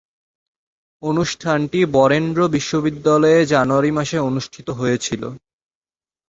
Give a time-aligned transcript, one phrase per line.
[1.03, 5.29] অনুষ্ঠানটি বরেন্দ্র বিশ্ববিদ্যালয়ে জানুয়ারি মাসে অনুষ্ঠিত হয়েছিলো।